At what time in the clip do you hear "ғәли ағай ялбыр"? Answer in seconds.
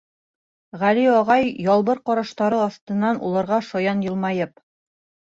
0.83-2.01